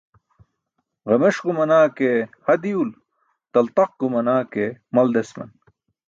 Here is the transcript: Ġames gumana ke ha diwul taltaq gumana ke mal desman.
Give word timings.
Ġames 1.09 1.37
gumana 1.47 1.77
ke 1.97 2.09
ha 2.47 2.53
diwul 2.63 2.89
taltaq 3.53 3.91
gumana 4.01 4.35
ke 4.53 4.65
mal 4.99 5.09
desman. 5.19 5.49